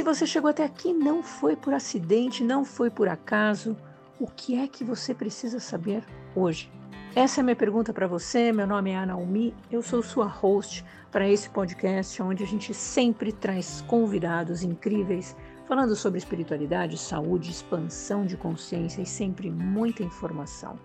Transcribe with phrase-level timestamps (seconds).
[0.00, 3.76] se você chegou até aqui, não foi por acidente, não foi por acaso.
[4.18, 6.02] O que é que você precisa saber
[6.34, 6.72] hoje?
[7.14, 8.50] Essa é a minha pergunta para você.
[8.50, 10.82] Meu nome é Ana Umi, eu sou sua host
[11.12, 15.36] para esse podcast, onde a gente sempre traz convidados incríveis
[15.68, 20.78] falando sobre espiritualidade, saúde, expansão de consciência e sempre muita informação.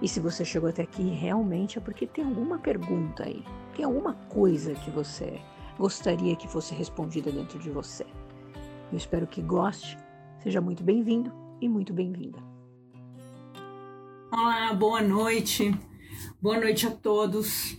[0.00, 4.14] E se você chegou até aqui, realmente é porque tem alguma pergunta aí, tem alguma
[4.28, 5.40] coisa que você
[5.76, 8.06] gostaria que fosse respondida dentro de você.
[8.90, 9.98] Eu espero que goste.
[10.42, 12.38] Seja muito bem-vindo e muito bem-vinda.
[14.32, 15.74] Olá, boa noite.
[16.40, 17.76] Boa noite a todos.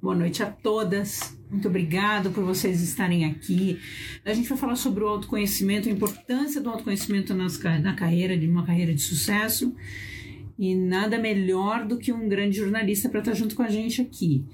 [0.00, 1.38] Boa noite a todas.
[1.50, 3.80] Muito obrigada por vocês estarem aqui.
[4.24, 8.46] A gente vai falar sobre o autoconhecimento, a importância do autoconhecimento nas, na carreira, de
[8.46, 9.74] uma carreira de sucesso.
[10.58, 14.44] E nada melhor do que um grande jornalista para estar junto com a gente aqui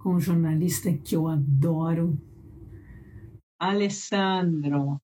[0.00, 2.18] com um jornalista que eu adoro,
[3.58, 4.98] Alessandro.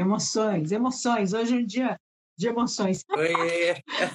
[0.00, 1.34] Emoções, emoções.
[1.34, 2.00] Hoje é um dia
[2.34, 3.04] de emoções.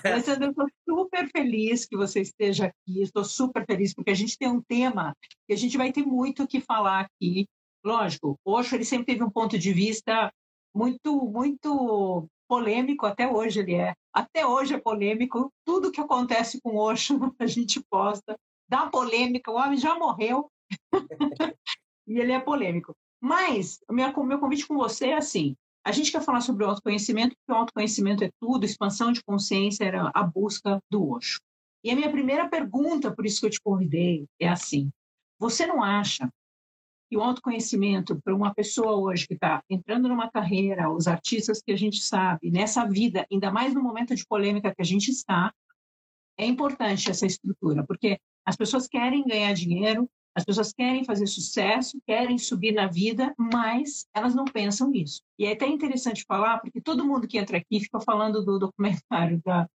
[0.04, 3.04] Alessandro, eu estou super feliz que você esteja aqui.
[3.04, 5.16] Estou super feliz porque a gente tem um tema
[5.48, 7.48] que a gente vai ter muito o que falar aqui.
[7.86, 10.34] Lógico, Osho ele sempre teve um ponto de vista
[10.74, 13.06] muito, muito polêmico.
[13.06, 13.94] Até hoje ele é.
[14.12, 15.54] Até hoje é polêmico.
[15.64, 18.36] Tudo que acontece com Osho a gente posta
[18.68, 20.50] dá polêmica, o homem já morreu
[22.08, 22.96] e ele é polêmico.
[23.22, 27.36] Mas o meu convite com você é assim: a gente quer falar sobre o autoconhecimento,
[27.36, 31.40] porque o autoconhecimento é tudo, expansão de consciência era a busca do Osho.
[31.84, 34.92] E a minha primeira pergunta, por isso que eu te convidei, é assim:
[35.38, 36.28] você não acha
[37.08, 41.72] que o autoconhecimento para uma pessoa hoje que está entrando numa carreira, os artistas que
[41.72, 45.54] a gente sabe, nessa vida, ainda mais no momento de polêmica que a gente está,
[46.36, 51.98] é importante essa estrutura, porque as pessoas querem ganhar dinheiro, as pessoas querem fazer sucesso,
[52.06, 55.22] querem subir na vida, mas elas não pensam nisso.
[55.40, 59.42] E é até interessante falar, porque todo mundo que entra aqui fica falando do documentário
[59.46, 59.68] da,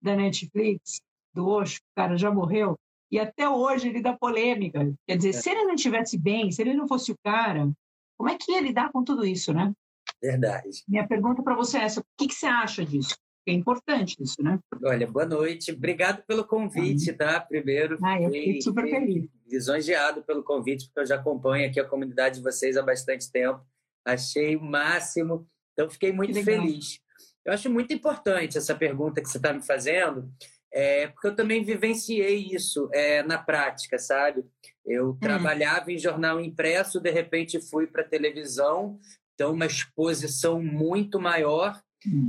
[0.00, 1.00] da Netflix,
[1.34, 2.78] do Osho, o cara já morreu,
[3.12, 4.92] e até hoje ele dá polêmica.
[5.06, 5.32] Quer dizer, é.
[5.32, 7.70] se ele não estivesse bem, se ele não fosse o cara,
[8.16, 9.72] como é que ia lidar com tudo isso, né?
[10.20, 10.82] Verdade.
[10.88, 13.14] Minha pergunta para você é essa: o que, que você acha disso?
[13.46, 14.58] É importante isso, né?
[14.84, 15.72] Olha, boa noite.
[15.72, 17.40] Obrigado pelo convite, tá?
[17.40, 19.28] Primeiro, ah, eu fiquei super feliz.
[19.46, 23.60] Lisonjeado pelo convite, porque eu já acompanho aqui a comunidade de vocês há bastante tempo.
[24.04, 25.46] Achei o máximo.
[25.72, 27.00] Então, fiquei muito feliz.
[27.44, 30.28] Eu acho muito importante essa pergunta que você está me fazendo,
[30.72, 34.44] é, porque eu também vivenciei isso é, na prática, sabe?
[34.84, 35.18] Eu hum.
[35.20, 38.98] trabalhava em jornal impresso, de repente fui para televisão,
[39.34, 41.80] então uma exposição muito maior.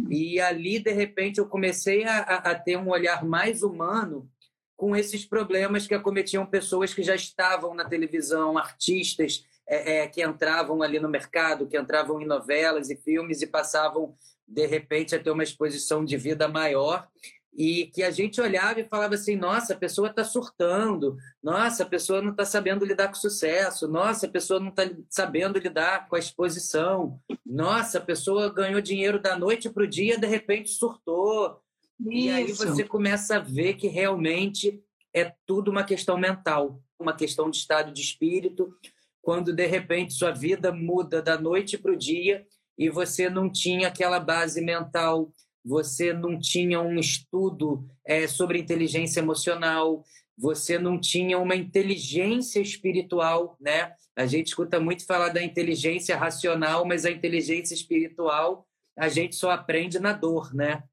[0.09, 4.29] E ali, de repente, eu comecei a, a, ter um olhar mais humano
[4.75, 10.23] com esses problemas que acometiam pessoas que já estavam na televisão, artistas é, é, que
[10.23, 14.15] entravam ali no mercado, que entravam em novelas e filmes e passavam,
[14.47, 17.07] de repente, a ter uma exposição de vida maior
[17.57, 21.85] e que a gente olhava e falava assim: nossa, a pessoa está surtando, nossa, a
[21.87, 26.15] pessoa não está sabendo lidar com sucesso, nossa, a pessoa não está sabendo lidar com
[26.15, 31.59] a exposição, nossa, a pessoa ganhou dinheiro da noite para o dia, de repente surtou.
[31.99, 32.11] Isso.
[32.11, 37.49] E aí você começa a ver que realmente é tudo uma questão mental, uma questão
[37.49, 38.71] de estado de espírito,
[39.19, 42.45] quando de repente sua vida muda da noite para o dia
[42.77, 45.33] e você não tinha aquela base mental
[45.67, 50.03] você não tinha um estudo é, sobre inteligência emocional,
[50.37, 53.93] você não tinha uma inteligência espiritual, né?
[54.15, 59.51] A gente escuta muito falar da inteligência racional, mas a inteligência espiritual a gente só
[59.51, 60.83] aprende na dor, né?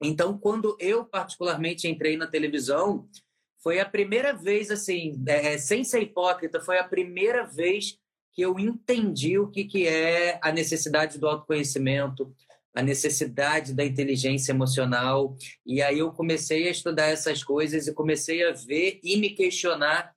[0.00, 3.08] Então, quando eu particularmente entrei na televisão,
[3.62, 7.98] foi a primeira vez, assim, é, é sem ser hipócrita, foi a primeira vez
[8.32, 12.32] que eu entendi o que, que é a necessidade do autoconhecimento,
[12.74, 15.36] a necessidade da inteligência emocional.
[15.66, 20.14] E aí eu comecei a estudar essas coisas e comecei a ver e me questionar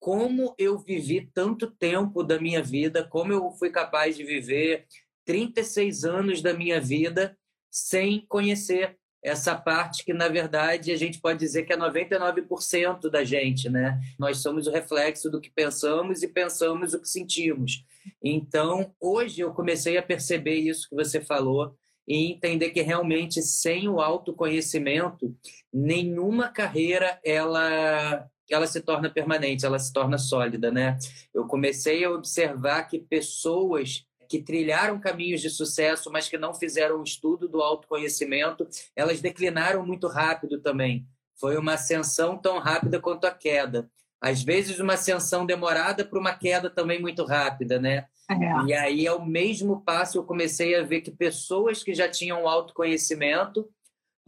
[0.00, 4.86] como eu vivi tanto tempo da minha vida, como eu fui capaz de viver
[5.24, 7.36] 36 anos da minha vida
[7.70, 13.24] sem conhecer essa parte que, na verdade, a gente pode dizer que é 99% da
[13.24, 14.00] gente, né?
[14.18, 17.84] Nós somos o reflexo do que pensamos e pensamos o que sentimos.
[18.22, 21.76] Então, hoje eu comecei a perceber isso que você falou,
[22.08, 25.36] e entender que realmente sem o autoconhecimento
[25.70, 30.96] nenhuma carreira ela ela se torna permanente, ela se torna sólida, né?
[31.34, 37.00] Eu comecei a observar que pessoas que trilharam caminhos de sucesso, mas que não fizeram
[37.00, 41.06] o estudo do autoconhecimento, elas declinaram muito rápido também.
[41.40, 43.90] Foi uma ascensão tão rápida quanto a queda.
[44.20, 48.06] Às vezes uma ascensão demorada para uma queda também muito rápida, né?
[48.30, 48.34] É.
[48.66, 53.68] E aí, ao mesmo passo, eu comecei a ver que pessoas que já tinham autoconhecimento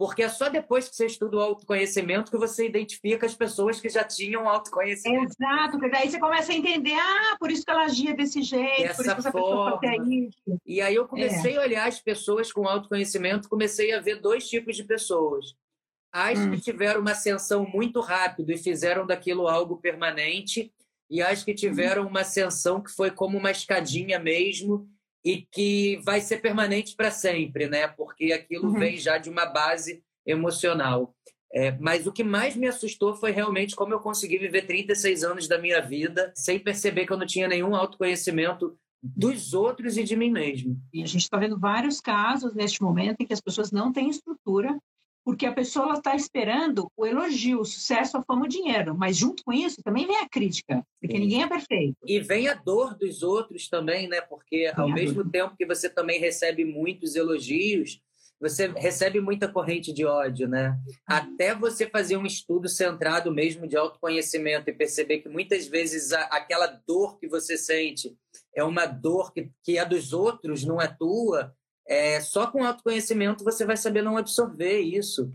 [0.01, 3.87] porque é só depois que você estuda o autoconhecimento que você identifica as pessoas que
[3.87, 5.31] já tinham autoconhecimento.
[5.39, 8.81] Exato, porque daí você começa a entender, ah, por isso que ela agia desse jeito,
[8.81, 9.79] Dessa por isso que essa forma.
[9.79, 10.59] pessoa isso.
[10.65, 11.57] E aí eu comecei é.
[11.57, 15.53] a olhar as pessoas com autoconhecimento, comecei a ver dois tipos de pessoas.
[16.11, 16.49] As hum.
[16.49, 20.73] que tiveram uma ascensão muito rápido e fizeram daquilo algo permanente,
[21.11, 24.89] e as que tiveram uma ascensão que foi como uma escadinha mesmo,
[25.23, 27.87] e que vai ser permanente para sempre, né?
[27.87, 28.79] Porque aquilo uhum.
[28.79, 31.15] vem já de uma base emocional.
[31.53, 35.47] É, mas o que mais me assustou foi realmente como eu consegui viver 36 anos
[35.47, 40.15] da minha vida sem perceber que eu não tinha nenhum autoconhecimento dos outros e de
[40.15, 40.79] mim mesmo.
[40.93, 44.09] E a gente está vendo vários casos neste momento em que as pessoas não têm
[44.09, 44.77] estrutura
[45.23, 48.95] porque a pessoa está esperando o elogio, o sucesso, a fama, o dinheiro.
[48.97, 51.21] Mas junto com isso também vem a crítica, porque Sim.
[51.21, 51.97] ninguém é perfeito.
[52.05, 54.21] E vem a dor dos outros também, né?
[54.21, 58.01] Porque ao mesmo tempo que você também recebe muitos elogios,
[58.41, 60.75] você recebe muita corrente de ódio, né?
[61.05, 66.21] Até você fazer um estudo centrado mesmo de autoconhecimento e perceber que muitas vezes a,
[66.23, 68.17] aquela dor que você sente
[68.55, 71.55] é uma dor que, que é dos outros, não é tua,
[71.91, 75.29] é, só com autoconhecimento você vai saber não absorver isso.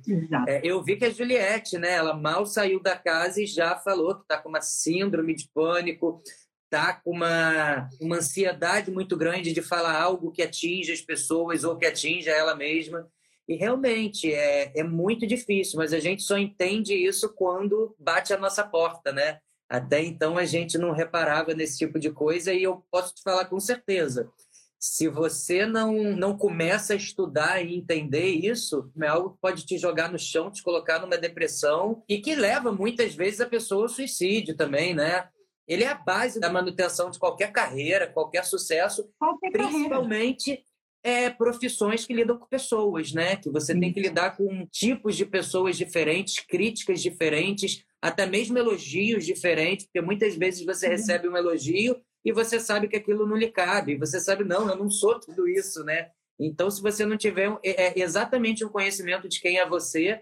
[0.49, 4.15] É, eu vi que a Juliette, né, ela mal saiu da casa e já falou
[4.15, 6.23] que está com uma síndrome de pânico,
[6.65, 11.77] está com uma, uma ansiedade muito grande de falar algo que atinja as pessoas ou
[11.77, 13.07] que atinja ela mesma.
[13.47, 18.39] E realmente é, é muito difícil, mas a gente só entende isso quando bate a
[18.39, 19.41] nossa porta, né?
[19.69, 23.45] Até então a gente não reparava nesse tipo de coisa e eu posso te falar
[23.45, 24.33] com certeza
[24.79, 29.79] se você não, não começa a estudar e entender isso, é algo que pode te
[29.79, 33.89] jogar no chão, te colocar numa depressão e que leva muitas vezes a pessoa ao
[33.89, 35.29] suicídio também, né?
[35.67, 40.65] Ele é a base da manutenção de qualquer carreira, qualquer sucesso, qualquer principalmente
[41.03, 43.37] é, profissões que lidam com pessoas, né?
[43.37, 43.81] Que você Sim.
[43.81, 50.01] tem que lidar com tipos de pessoas diferentes, críticas diferentes, até mesmo elogios diferentes, porque
[50.01, 51.97] muitas vezes você recebe um elogio
[52.27, 53.97] e você sabe que aquilo não lhe cabe.
[53.97, 56.11] Você sabe, não, eu não sou tudo isso, né?
[56.37, 60.21] Então, se você não tiver é, é exatamente um conhecimento de quem é você,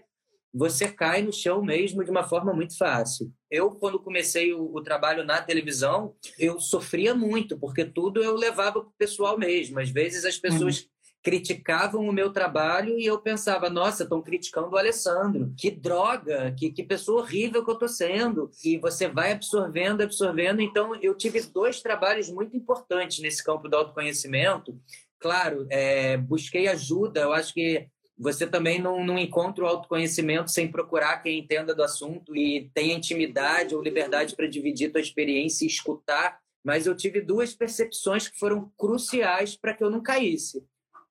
[0.53, 3.33] você cai no chão mesmo de uma forma muito fácil.
[3.49, 8.81] Eu, quando comecei o, o trabalho na televisão, eu sofria muito, porque tudo eu levava
[8.81, 9.79] para o pessoal mesmo.
[9.79, 10.94] Às vezes as pessoas uhum
[11.25, 15.51] criticavam o meu trabalho e eu pensava, nossa, estão criticando o Alessandro.
[15.57, 18.51] Que droga, que, que pessoa horrível que eu estou sendo.
[18.63, 20.61] E você vai absorvendo, absorvendo.
[20.61, 24.79] Então, eu tive dois trabalhos muito importantes nesse campo do autoconhecimento.
[25.17, 27.21] Claro, é, busquei ajuda.
[27.21, 31.81] Eu acho que você também não, não encontra o autoconhecimento sem procurar quem entenda do
[31.81, 36.39] assunto e tenha intimidade ou liberdade para dividir tua experiência e escutar.
[36.63, 40.63] Mas eu tive duas percepções que foram cruciais para que eu não caísse.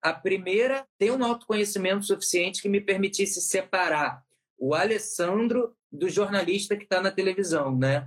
[0.05, 4.23] A primeira, ter um autoconhecimento suficiente que me permitisse separar
[4.59, 8.07] o Alessandro do jornalista que está na televisão, né?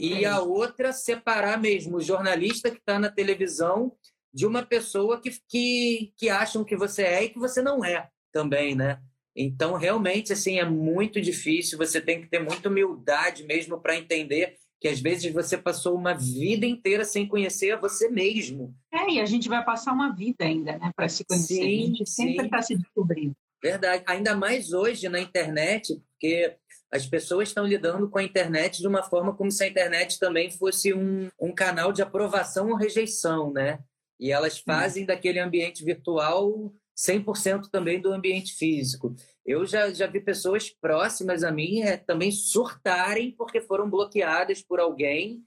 [0.00, 3.92] E a outra, separar mesmo o jornalista que está na televisão
[4.34, 8.08] de uma pessoa que, que, que acham que você é e que você não é
[8.32, 9.00] também, né?
[9.36, 11.78] Então, realmente, assim, é muito difícil.
[11.78, 16.14] Você tem que ter muita humildade mesmo para entender que às vezes você passou uma
[16.14, 18.74] vida inteira sem conhecer a você mesmo.
[18.92, 21.54] É, e a gente vai passar uma vida ainda, né, para se conhecer.
[21.54, 23.34] Sim, a gente sempre está se descobrindo.
[23.62, 24.04] Verdade.
[24.06, 26.56] Ainda mais hoje na internet, porque
[26.92, 30.50] as pessoas estão lidando com a internet de uma forma como se a internet também
[30.50, 33.80] fosse um, um canal de aprovação ou rejeição, né?
[34.20, 35.06] E elas fazem hum.
[35.06, 39.14] daquele ambiente virtual 100% também do ambiente físico.
[39.46, 44.80] Eu já, já vi pessoas próximas a mim é, também surtarem porque foram bloqueadas por
[44.80, 45.44] alguém.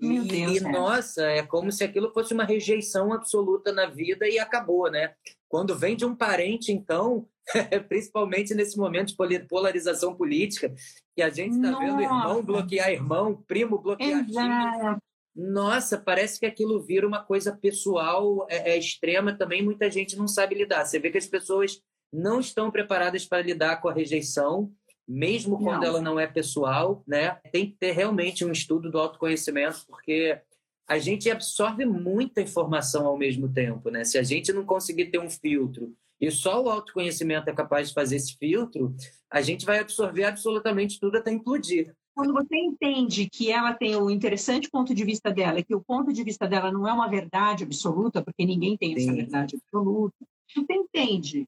[0.00, 0.72] Meu e, Deus, e é.
[0.72, 5.14] nossa, é como se aquilo fosse uma rejeição absoluta na vida e acabou, né?
[5.46, 7.28] Quando vem de um parente, então,
[7.86, 10.72] principalmente nesse momento de polarização política,
[11.14, 14.98] que a gente está vendo irmão bloquear irmão, primo bloquear tio.
[15.36, 19.62] Nossa, parece que aquilo vira uma coisa pessoal é, é extrema também.
[19.62, 20.84] Muita gente não sabe lidar.
[20.86, 21.80] Você vê que as pessoas
[22.14, 24.72] não estão preparadas para lidar com a rejeição,
[25.06, 25.88] mesmo quando não.
[25.88, 27.38] ela não é pessoal, né?
[27.52, 30.40] Tem que ter realmente um estudo do autoconhecimento, porque
[30.88, 34.04] a gente absorve muita informação ao mesmo tempo, né?
[34.04, 37.94] Se a gente não conseguir ter um filtro e só o autoconhecimento é capaz de
[37.94, 38.94] fazer esse filtro,
[39.30, 41.94] a gente vai absorver absolutamente tudo até implodir.
[42.14, 46.12] Quando você entende que ela tem o interessante ponto de vista dela, que o ponto
[46.12, 49.02] de vista dela não é uma verdade absoluta, porque ninguém tem Sim.
[49.02, 50.14] essa verdade absoluta,
[50.48, 51.44] você entende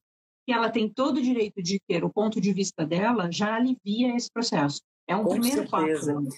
[0.46, 4.14] que ela tem todo o direito de ter o ponto de vista dela, já alivia
[4.14, 4.80] esse processo.
[5.08, 6.14] É um Com primeiro certeza.
[6.14, 6.28] passo.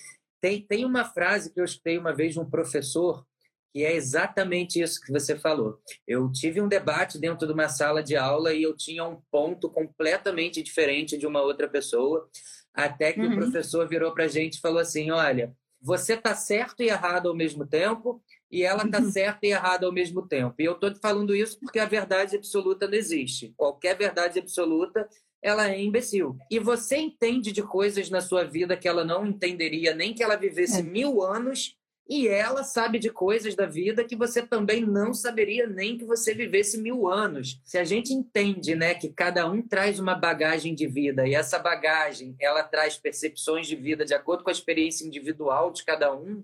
[0.40, 3.24] Tem, tem uma frase que eu escutei uma vez de um professor
[3.70, 5.78] que é exatamente isso que você falou.
[6.06, 9.68] Eu tive um debate dentro de uma sala de aula e eu tinha um ponto
[9.68, 12.28] completamente diferente de uma outra pessoa,
[12.72, 13.32] até que uhum.
[13.32, 17.28] o professor virou para a gente e falou assim: olha, você está certo e errado
[17.28, 19.11] ao mesmo tempo, e ela está uhum.
[19.11, 20.55] certa e errada ao mesmo tempo.
[20.59, 23.52] E eu estou falando isso porque a verdade absoluta não existe.
[23.57, 25.09] Qualquer verdade absoluta
[25.40, 26.37] ela é imbecil.
[26.50, 30.37] E você entende de coisas na sua vida que ela não entenderia nem que ela
[30.37, 30.83] vivesse é.
[30.83, 31.77] mil anos
[32.08, 36.32] e ela sabe de coisas da vida que você também não saberia nem que você
[36.32, 37.60] vivesse mil anos.
[37.64, 41.58] Se a gente entende, né, que cada um traz uma bagagem de vida e essa
[41.58, 46.42] bagagem ela traz percepções de vida de acordo com a experiência individual de cada um,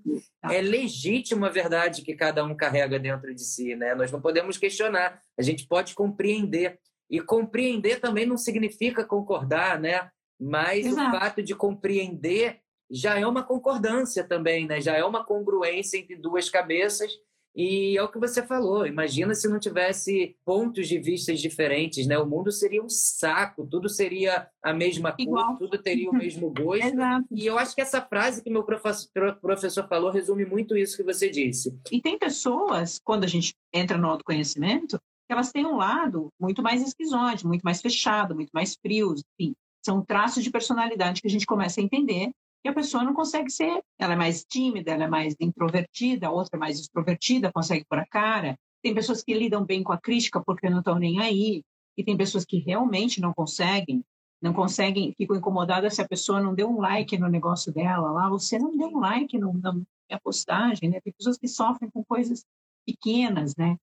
[0.51, 3.95] é legítima a verdade que cada um carrega dentro de si, né?
[3.95, 5.21] Nós não podemos questionar.
[5.39, 6.79] A gente pode compreender
[7.11, 10.11] e compreender também não significa concordar, né?
[10.39, 11.17] Mas Exato.
[11.17, 12.61] o fato de compreender
[12.95, 14.81] já é uma concordância também, né?
[14.81, 17.11] Já é uma congruência entre duas cabeças.
[17.57, 18.85] E é o que você falou.
[18.85, 22.19] Imagina se não tivesse pontos de vista diferentes, né?
[22.19, 25.57] O mundo seria um saco, tudo seria a mesma cor, Igual.
[25.57, 26.97] tudo teria o mesmo gosto.
[27.31, 31.31] E eu acho que essa frase que meu professor falou resume muito isso que você
[31.31, 31.79] disse.
[31.93, 36.61] E tem pessoas, quando a gente entra no autoconhecimento, que elas têm um lado muito
[36.61, 39.55] mais esquizóide, muito mais fechado, muito mais frio, enfim.
[39.85, 42.33] São traços de personalidade que a gente começa a entender
[42.65, 46.31] e a pessoa não consegue ser, ela é mais tímida, ela é mais introvertida, a
[46.31, 48.59] outra é mais extrovertida, consegue pôr a cara.
[48.83, 51.63] Tem pessoas que lidam bem com a crítica porque não estão nem aí,
[51.97, 54.03] e tem pessoas que realmente não conseguem,
[54.41, 58.29] não conseguem, ficam incomodadas se a pessoa não deu um like no negócio dela lá,
[58.31, 61.01] você não deu um like no, na minha postagem, né?
[61.03, 62.45] Tem pessoas que sofrem com coisas
[62.87, 63.77] pequenas, né?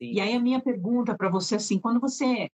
[0.00, 0.12] Sim.
[0.12, 2.50] E aí a minha pergunta para você assim, quando você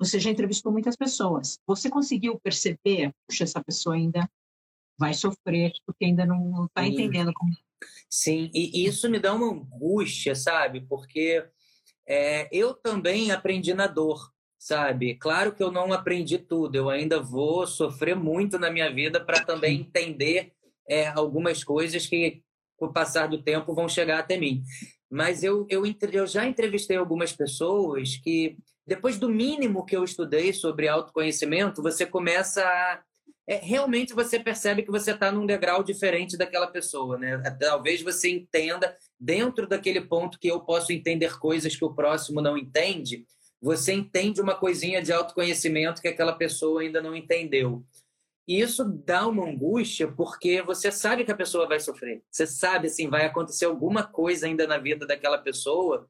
[0.00, 4.30] você já entrevistou muitas pessoas, você conseguiu perceber, puxa, essa pessoa ainda
[4.98, 7.52] vai sofrer porque ainda não está entendendo como.
[8.10, 10.80] Sim, e isso me dá uma angústia, sabe?
[10.80, 11.44] Porque
[12.06, 15.14] é, eu também aprendi na dor, sabe?
[15.14, 19.44] Claro que eu não aprendi tudo, eu ainda vou sofrer muito na minha vida para
[19.44, 20.52] também entender
[20.88, 22.42] é, algumas coisas que,
[22.76, 24.62] com o passar do tempo, vão chegar até mim.
[25.10, 30.52] Mas eu, eu, eu já entrevistei algumas pessoas que, depois do mínimo que eu estudei
[30.52, 33.02] sobre autoconhecimento, você começa a
[33.48, 37.40] é, realmente você percebe que você está num degrau diferente daquela pessoa, né?
[37.58, 42.58] Talvez você entenda dentro daquele ponto que eu posso entender coisas que o próximo não
[42.58, 43.24] entende,
[43.60, 47.82] você entende uma coisinha de autoconhecimento que aquela pessoa ainda não entendeu.
[48.46, 52.22] E isso dá uma angústia porque você sabe que a pessoa vai sofrer.
[52.30, 56.06] Você sabe assim, vai acontecer alguma coisa ainda na vida daquela pessoa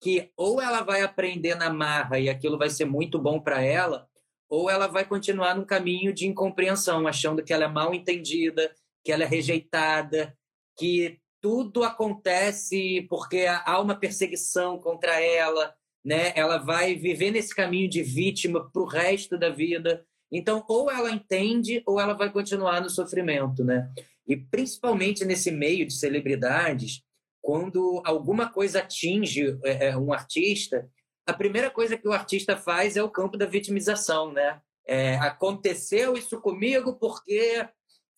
[0.00, 4.08] que ou ela vai aprender na marra e aquilo vai ser muito bom para ela,
[4.48, 8.70] ou ela vai continuar num caminho de incompreensão, achando que ela é mal entendida,
[9.04, 10.36] que ela é rejeitada,
[10.76, 15.74] que tudo acontece porque há uma perseguição contra ela,
[16.04, 16.32] né?
[16.34, 20.04] Ela vai viver nesse caminho de vítima para o resto da vida.
[20.32, 23.90] Então, ou ela entende, ou ela vai continuar no sofrimento, né?
[24.26, 27.02] E principalmente nesse meio de celebridades,
[27.40, 30.88] quando alguma coisa atinge é, é um artista,
[31.28, 34.62] a primeira coisa que o artista faz é o campo da vitimização, né?
[34.86, 37.68] É, aconteceu isso comigo porque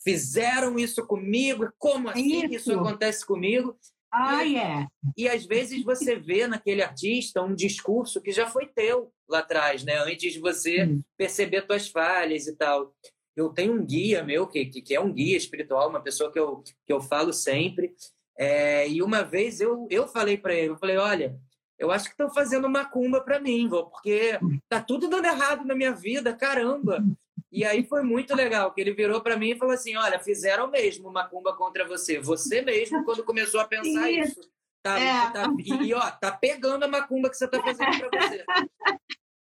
[0.01, 3.77] fizeram isso comigo, como assim isso, isso acontece comigo?
[4.13, 4.87] Ah, e, é.
[5.17, 9.83] E às vezes você vê naquele artista um discurso que já foi teu lá atrás,
[9.83, 9.99] né?
[9.99, 11.03] Antes de você hum.
[11.17, 12.95] perceber suas falhas e tal.
[13.35, 16.63] Eu tenho um guia meu, que, que é um guia espiritual, uma pessoa que eu,
[16.87, 17.93] que eu falo sempre.
[18.39, 21.37] É, e uma vez eu, eu falei para ele, eu falei, olha,
[21.81, 25.75] eu acho que estão fazendo macumba para mim, vô, porque tá tudo dando errado na
[25.75, 27.03] minha vida, caramba.
[27.51, 30.71] E aí foi muito legal, que ele virou para mim e falou assim: olha, fizeram
[30.71, 32.21] mesmo macumba contra você.
[32.21, 34.41] Você mesmo, quando começou a pensar isso.
[34.83, 35.31] Tá, é.
[35.31, 38.45] tá, e, ó, tá pegando a macumba que você tá fazendo para você.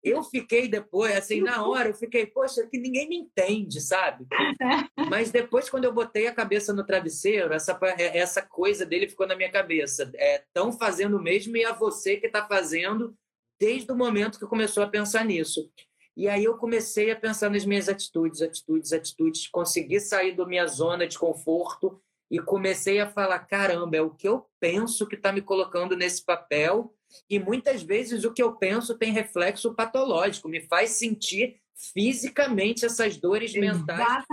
[0.03, 4.27] Eu fiquei depois, assim, na hora, eu fiquei, poxa, que ninguém me entende, sabe?
[5.11, 9.27] Mas depois, quando eu botei a cabeça no travesseiro, essa, é, essa coisa dele ficou
[9.27, 10.11] na minha cabeça.
[10.15, 13.15] Estão é, fazendo mesmo e é você que está fazendo
[13.61, 15.69] desde o momento que começou a pensar nisso.
[16.17, 20.67] E aí eu comecei a pensar nas minhas atitudes, atitudes, atitudes, consegui sair da minha
[20.67, 22.01] zona de conforto
[22.31, 26.25] e comecei a falar: caramba, é o que eu penso que está me colocando nesse
[26.25, 26.93] papel
[27.29, 31.61] e muitas vezes o que eu penso tem reflexo patológico, me faz sentir
[31.93, 34.25] fisicamente essas dores mentais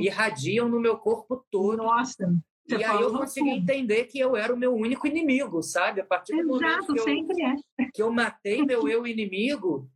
[0.00, 1.78] irradiam no meu corpo todo.
[1.78, 2.32] Nossa.
[2.68, 3.62] E aí eu consegui tudo.
[3.62, 6.00] entender que eu era o meu único inimigo, sabe?
[6.02, 7.90] A partir do Exato, momento que eu, é.
[7.94, 9.90] que eu matei meu eu inimigo,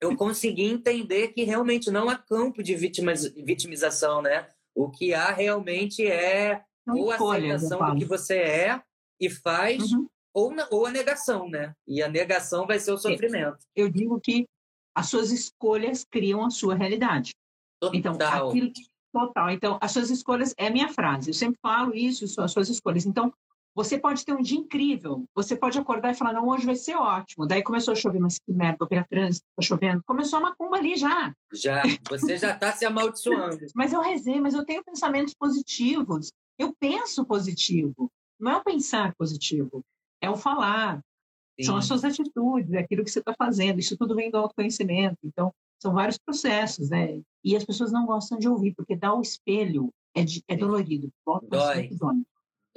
[0.00, 4.46] eu consegui entender que realmente não há campo de vitimização, né?
[4.74, 8.82] O que há realmente é ou a aceitação do que você é
[9.20, 10.06] e faz, uhum
[10.38, 11.74] ou, na, ou a negação, né?
[11.86, 13.58] E a negação vai ser o sofrimento.
[13.74, 14.46] Eu digo que
[14.94, 17.34] as suas escolhas criam a sua realidade.
[17.92, 18.36] Então, Total.
[18.36, 18.72] Então, aquilo,
[19.12, 19.50] total.
[19.50, 21.30] Então, as suas escolhas é a minha frase.
[21.30, 23.04] Eu sempre falo isso, são as suas escolhas.
[23.04, 23.32] Então,
[23.74, 25.24] você pode ter um dia incrível.
[25.34, 27.46] Você pode acordar e falar, não, hoje vai ser ótimo.
[27.46, 30.02] Daí começou a chover, mas que merda, vou pegar trânsito, tá chovendo.
[30.06, 31.32] Começou a macumba ali já.
[31.52, 33.58] Já, você já está se amaldiçoando.
[33.74, 36.30] mas eu rezei, mas eu tenho pensamentos positivos.
[36.56, 38.08] Eu penso positivo.
[38.38, 39.84] Não é o pensar positivo,
[40.20, 41.02] é o falar.
[41.58, 41.66] Sim.
[41.66, 43.80] São as suas atitudes, é aquilo que você está fazendo.
[43.80, 45.18] Isso tudo vem do autoconhecimento.
[45.24, 47.20] Então, são vários processos, né?
[47.44, 51.10] E as pessoas não gostam de ouvir, porque dar o espelho é, de, é dolorido.
[51.48, 51.90] Dói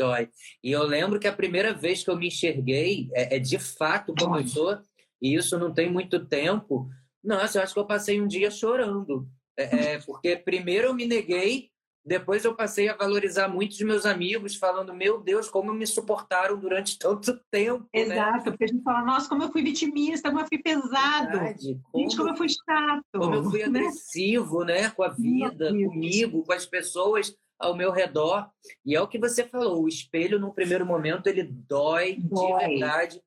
[0.01, 0.29] dói.
[0.63, 4.13] E eu lembro que a primeira vez que eu me enxerguei, é, é de fato
[4.17, 4.79] como eu sou,
[5.21, 6.89] e isso não tem muito tempo.
[7.23, 9.27] Nossa, eu acho que eu passei um dia chorando.
[9.55, 11.69] É, é, porque primeiro eu me neguei,
[12.03, 16.97] depois eu passei a valorizar muitos meus amigos, falando, meu Deus, como me suportaram durante
[16.97, 17.87] tanto tempo.
[17.93, 18.01] Né?
[18.01, 18.43] Exato, né?
[18.43, 21.31] porque a gente fala, nossa, como eu fui vitimista, como eu fui pesado.
[21.31, 23.05] Verdade, como, gente, como eu fui chato.
[23.13, 23.65] Como eu fui né?
[23.65, 24.89] agressivo, né?
[24.89, 28.49] Com a vida, comigo, com as pessoas ao meu redor.
[28.83, 32.63] E é o que você falou, o espelho, no primeiro momento, ele dói, dói.
[32.63, 33.21] de verdade.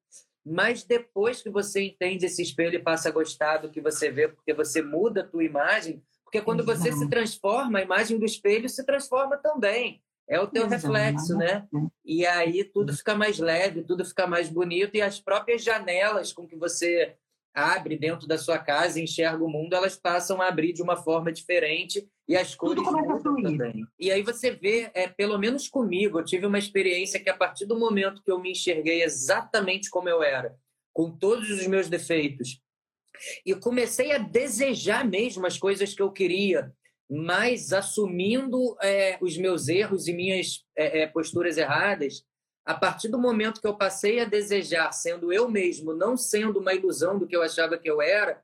[0.45, 4.29] Mas depois que você entende esse espelho e passa a gostar do que você vê,
[4.29, 6.03] porque você muda a tua imagem,
[6.35, 6.79] porque quando Exato.
[6.81, 10.03] você se transforma, a imagem do espelho se transforma também.
[10.29, 10.87] É o teu Exato.
[10.89, 11.69] reflexo, né?
[12.05, 16.45] E aí tudo fica mais leve, tudo fica mais bonito e as próprias janelas com
[16.45, 17.15] que você
[17.55, 21.31] abre dentro da sua casa enxerga o mundo, elas passam a abrir de uma forma
[21.31, 23.87] diferente e as cores mudam também.
[23.97, 27.65] E aí você vê, é, pelo menos comigo, eu tive uma experiência que a partir
[27.65, 30.57] do momento que eu me enxerguei exatamente como eu era,
[30.93, 32.61] com todos os meus defeitos,
[33.45, 36.73] e comecei a desejar mesmo as coisas que eu queria,
[37.09, 42.25] mas assumindo é, os meus erros e minhas é, é posturas erradas,
[42.65, 46.73] a partir do momento que eu passei a desejar sendo eu mesmo, não sendo uma
[46.73, 48.43] ilusão do que eu achava que eu era,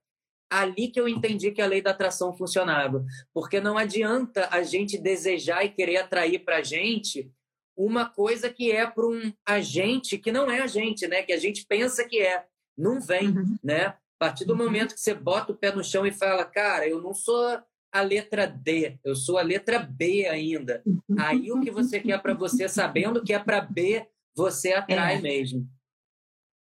[0.50, 3.04] ali que eu entendi que a lei da atração funcionava.
[3.32, 7.30] Porque não adianta a gente desejar e querer atrair para a gente
[7.76, 11.22] uma coisa que é para um agente que não é a gente, né?
[11.22, 12.44] Que a gente pensa que é.
[12.76, 13.56] Não vem, uhum.
[13.62, 13.94] né?
[14.20, 14.58] A partir do uhum.
[14.58, 17.58] momento que você bota o pé no chão e fala, cara, eu não sou
[17.90, 20.82] a letra D, eu sou a letra B ainda.
[20.84, 21.16] Uhum.
[21.18, 24.06] Aí o que você quer para você, sabendo que é para B,
[24.36, 25.20] você atrai é.
[25.22, 25.66] mesmo.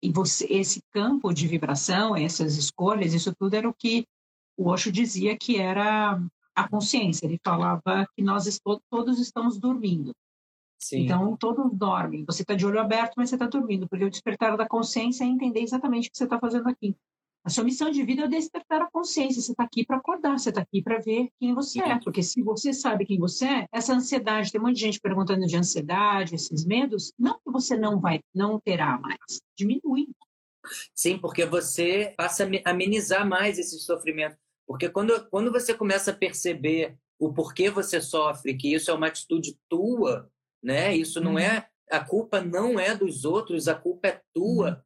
[0.02, 4.04] E você, esse campo de vibração, essas escolhas, isso tudo era o que
[4.56, 6.20] o Osho dizia que era
[6.56, 7.24] a consciência.
[7.24, 10.12] Ele falava que nós todos estamos dormindo.
[10.78, 11.04] Sim.
[11.04, 12.24] Então, todos dormem.
[12.26, 15.28] Você está de olho aberto, mas você está dormindo, porque o despertar da consciência é
[15.28, 16.96] entender exatamente o que você está fazendo aqui.
[17.44, 19.42] A sua missão de vida é despertar a consciência.
[19.42, 21.98] Você está aqui para acordar, você está aqui para ver quem você é.
[22.02, 26.34] Porque se você sabe quem você é, essa ansiedade, tem muita gente perguntando de ansiedade,
[26.34, 30.08] esses medos, não que você não vai, não terá mais, diminui.
[30.94, 34.38] Sim, porque você passa a amenizar mais esse sofrimento.
[34.66, 39.08] Porque quando, quando você começa a perceber o porquê você sofre, que isso é uma
[39.08, 40.30] atitude tua,
[40.62, 40.96] né?
[40.96, 41.38] Isso não uhum.
[41.38, 44.82] é a culpa não é dos outros, a culpa é tua.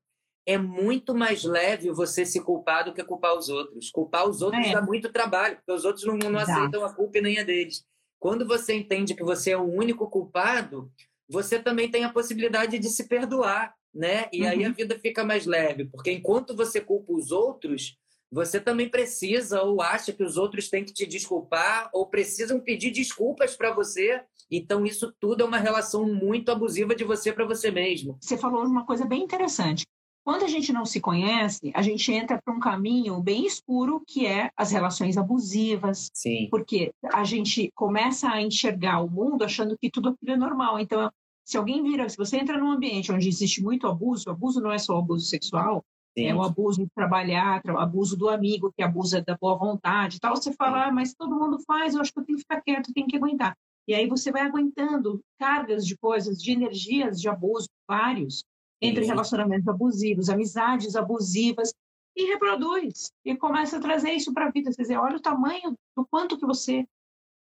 [0.49, 3.91] É muito mais leve você se culpar do que culpar os outros.
[3.91, 4.73] Culpar os outros é.
[4.73, 7.85] dá muito trabalho, porque os outros não, não aceitam a culpa e nem a deles.
[8.19, 10.91] Quando você entende que você é o único culpado,
[11.29, 14.27] você também tem a possibilidade de se perdoar, né?
[14.33, 14.49] E uhum.
[14.49, 14.75] aí a uhum.
[14.75, 17.99] vida fica mais leve, porque enquanto você culpa os outros,
[18.33, 22.91] você também precisa ou acha que os outros têm que te desculpar ou precisam pedir
[22.91, 24.23] desculpas para você.
[24.51, 28.17] Então isso tudo é uma relação muito abusiva de você para você mesmo.
[28.19, 29.87] Você falou uma coisa bem interessante.
[30.29, 34.27] Quando a gente não se conhece, a gente entra para um caminho bem escuro que
[34.27, 36.11] é as relações abusivas.
[36.13, 36.49] Sim.
[36.51, 40.79] Porque a gente começa a enxergar o mundo achando que tudo aquilo é normal.
[40.79, 41.11] Então,
[41.47, 44.77] se alguém vira, se você entra num ambiente onde existe muito abuso, abuso não é
[44.77, 45.83] só abuso sexual,
[46.15, 46.27] Sim.
[46.27, 50.37] é o abuso de trabalhar, o abuso do amigo que abusa da boa vontade, tal.
[50.37, 52.93] Você fala, ah, mas todo mundo faz, eu acho que eu tenho que ficar quieto,
[52.93, 53.57] tenho que aguentar.
[53.89, 58.45] E aí você vai aguentando cargas de coisas, de energias de abuso, vários
[58.81, 61.73] entre relacionamentos abusivos, amizades abusivas,
[62.19, 63.13] e reproduz.
[63.25, 64.71] E começa a trazer isso para a vida.
[64.75, 66.85] Quer dizer, olha o tamanho do quanto que você.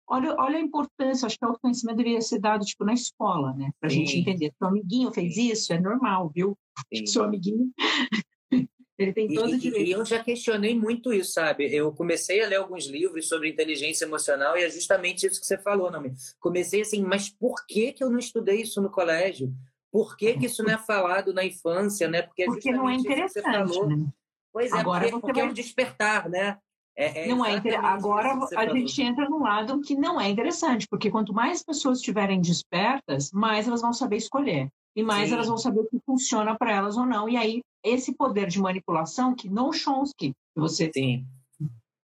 [0.07, 1.25] Olha, olha a importância.
[1.25, 3.71] Acho que o autoconhecimento deveria ser dado tipo, na escola, né?
[3.79, 4.53] Para a gente entender.
[4.57, 6.57] Seu amiguinho fez isso, é normal, viu?
[6.93, 7.05] Sim.
[7.05, 7.71] Seu amiguinho.
[8.97, 9.89] Ele tem todo o direito.
[9.89, 11.65] E eu já questionei muito isso, sabe?
[11.73, 15.57] Eu comecei a ler alguns livros sobre inteligência emocional e é justamente isso que você
[15.57, 16.01] falou, não
[16.39, 19.53] Comecei assim, mas por que que eu não estudei isso no colégio?
[19.95, 22.21] Por que, que isso não é falado na infância, né?
[22.21, 23.73] Porque, é porque não é interessante.
[23.73, 24.05] Falou, né?
[24.51, 25.47] Pois é, Agora porque, porque vai...
[25.47, 26.57] é um despertar, né?
[26.97, 27.79] É, é não é inter...
[27.79, 32.41] Agora a gente entra num lado que não é interessante, porque quanto mais pessoas estiverem
[32.41, 34.67] despertas, mais elas vão saber escolher.
[34.93, 35.35] e mais Sim.
[35.35, 37.29] elas vão saber o que funciona para elas ou não.
[37.29, 41.25] E aí, esse poder de manipulação que no Chomsky, você Sim.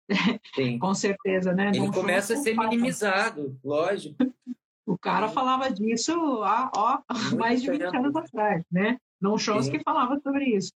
[0.55, 0.79] Sim.
[0.79, 1.73] Com certeza, né?
[1.75, 4.17] Ele começa a ser minimizado, lógico.
[4.91, 6.99] O cara falava disso há ó,
[7.37, 7.97] mais de 20 tempo.
[7.97, 8.99] anos atrás, né?
[9.21, 10.73] Não Chomsky que falava sobre isso.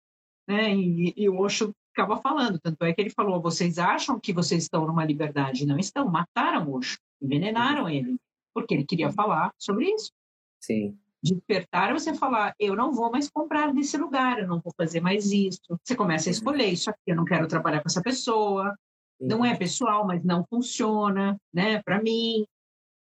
[0.46, 0.74] Né?
[0.74, 4.64] E, e o Osho ficava falando, tanto é que ele falou, vocês acham que vocês
[4.64, 5.66] estão numa liberdade?
[5.66, 8.16] Não estão, mataram o Osho, envenenaram ele,
[8.52, 10.12] porque ele queria falar sobre isso.
[10.60, 10.96] Sim.
[11.22, 15.32] Despertar você falar, eu não vou mais comprar nesse lugar, eu não vou fazer mais
[15.32, 15.60] isso.
[15.82, 18.76] Você começa a escolher isso aqui, eu não quero trabalhar com essa pessoa,
[19.20, 22.44] não é pessoal, mas não funciona, né, para mim.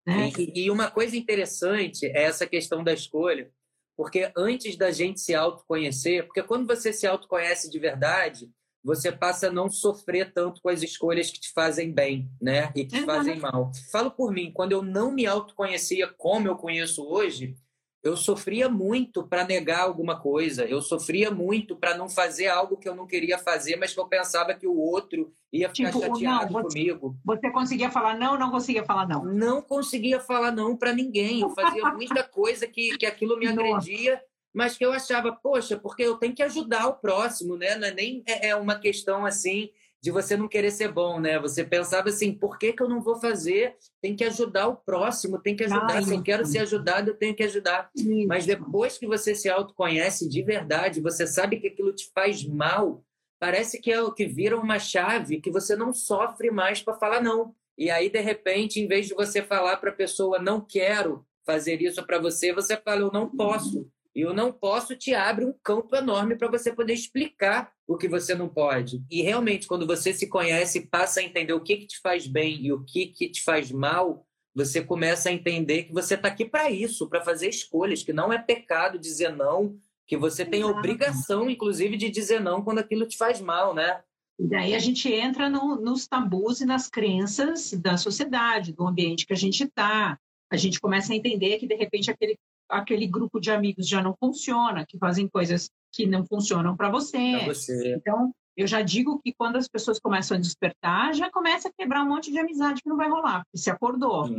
[0.08, 0.32] Né?
[0.38, 3.52] E, e uma coisa interessante é essa questão da escolha,
[3.98, 8.50] porque antes da gente se autoconhecer, porque quando você se autoconhece de verdade,
[8.82, 12.72] você passa a não sofrer tanto com as escolhas que te fazem bem, né?
[12.74, 13.70] E que te fazem mal.
[13.92, 17.58] Falo por mim, quando eu não me autoconhecia como eu conheço hoje,
[18.04, 22.88] eu sofria muito para negar alguma coisa, eu sofria muito para não fazer algo que
[22.88, 26.54] eu não queria fazer, mas que eu pensava que o outro ia ficar tipo, chateado
[26.54, 27.18] não, você, comigo.
[27.26, 29.26] Você conseguia falar não ou não conseguia falar não?
[29.26, 31.42] Não conseguia falar não para ninguém.
[31.42, 34.22] Eu fazia muita coisa que, que aquilo me agredia,
[34.54, 37.76] mas que eu achava, poxa, porque eu tenho que ajudar o próximo, né?
[37.76, 39.70] Não é nem é, é uma questão assim
[40.08, 41.38] de você não querer ser bom, né?
[41.38, 43.76] Você pensava assim, por que, que eu não vou fazer?
[44.02, 46.02] Tem que ajudar o próximo, tem que ajudar.
[46.02, 47.92] Se eu quero ser ajudado, eu tenho que ajudar.
[48.26, 53.04] Mas depois que você se autoconhece de verdade, você sabe que aquilo te faz mal,
[53.38, 57.22] parece que é o que vira uma chave que você não sofre mais para falar
[57.22, 57.54] não.
[57.78, 61.82] E aí, de repente, em vez de você falar para a pessoa, não quero fazer
[61.82, 63.86] isso para você, você fala, eu não posso.
[64.18, 68.08] E eu não posso te abre um campo enorme para você poder explicar o que
[68.08, 69.00] você não pode.
[69.12, 72.26] E realmente, quando você se conhece e passa a entender o que, que te faz
[72.26, 74.26] bem e o que, que te faz mal,
[74.56, 78.34] você começa a entender que você está aqui para isso, para fazer escolhas, que não
[78.34, 79.78] é pecado dizer não,
[80.08, 84.02] que você tem a obrigação, inclusive, de dizer não quando aquilo te faz mal, né?
[84.40, 89.28] E daí a gente entra no, nos tabus e nas crenças da sociedade, do ambiente
[89.28, 90.20] que a gente está.
[90.50, 92.36] A gente começa a entender que, de repente, aquele
[92.70, 97.46] aquele grupo de amigos já não funciona, que fazem coisas que não funcionam para você.
[97.46, 97.96] você.
[97.96, 102.04] Então, eu já digo que quando as pessoas começam a despertar, já começa a quebrar
[102.04, 104.30] um monte de amizade que não vai rolar, porque se acordou.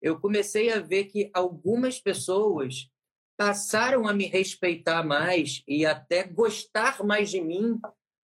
[0.00, 2.88] Eu comecei a ver que algumas pessoas
[3.36, 7.80] passaram a me respeitar mais e até gostar mais de mim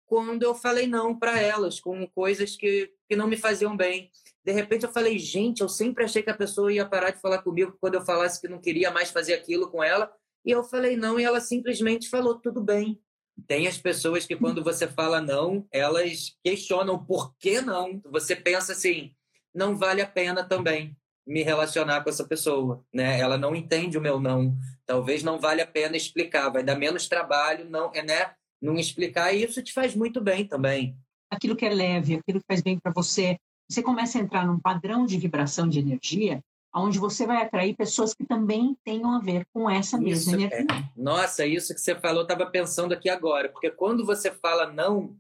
[0.05, 4.11] quando eu falei não para elas, com coisas que, que não me faziam bem.
[4.49, 7.43] De repente eu falei, gente, eu sempre achei que a pessoa ia parar de falar
[7.43, 10.11] comigo quando eu falasse que não queria mais fazer aquilo com ela.
[10.43, 12.99] E eu falei não, e ela simplesmente falou, tudo bem.
[13.47, 18.01] Tem as pessoas que quando você fala não, elas questionam por que não.
[18.07, 19.15] Você pensa assim,
[19.55, 23.21] não vale a pena também me relacionar com essa pessoa, né?
[23.21, 24.57] Ela não entende o meu não.
[24.87, 28.33] Talvez não vale a pena explicar, vai dar menos trabalho, não, é, né?
[28.63, 30.97] Não explicar e isso te faz muito bem também.
[31.31, 34.59] Aquilo que é leve, aquilo que faz bem para você, você começa a entrar num
[34.59, 36.43] padrão de vibração de energia
[36.75, 40.67] onde você vai atrair pessoas que também tenham a ver com essa mesma isso, energia.
[40.71, 40.85] É.
[40.97, 45.17] Nossa, isso que você falou, eu estava pensando aqui agora, porque quando você fala não,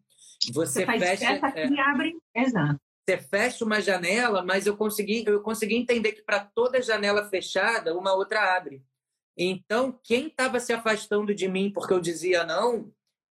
[0.52, 1.40] você, você fecha.
[1.54, 2.80] É, e abre, exato.
[3.06, 7.96] Você fecha uma janela, mas eu consegui, eu consegui entender que para toda janela fechada,
[7.96, 8.82] uma outra abre.
[9.36, 12.92] Então, quem estava se afastando de mim porque eu dizia não,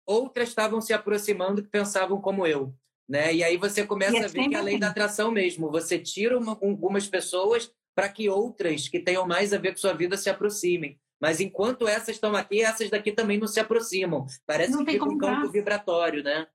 [0.06, 2.76] outras estavam se aproximando que pensavam como eu.
[3.12, 3.36] Né?
[3.36, 4.91] E aí você começa é a ver que é a lei da assim.
[4.91, 5.69] atração mesmo.
[5.69, 9.91] Você tira uma, algumas pessoas para que outras que tenham mais a ver com sua
[9.91, 10.97] vida se aproximem.
[11.19, 14.26] Mas enquanto essas estão aqui, essas daqui também não se aproximam.
[14.47, 16.47] Parece não que fica um campo vibratório, né?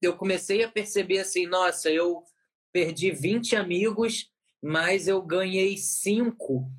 [0.00, 2.22] Eu comecei a perceber assim, nossa, eu
[2.72, 4.30] perdi 20 amigos,
[4.62, 6.72] mas eu ganhei cinco